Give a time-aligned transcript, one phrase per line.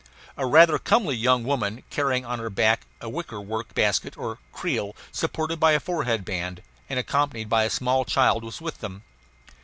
[0.35, 5.59] A rather comely young woman, carrying on her back a wickerwork basket, or creel, supported
[5.59, 9.03] by a forehead band, and accompanied by a small child, was with them.